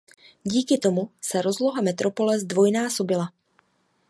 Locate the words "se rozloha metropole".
1.21-2.39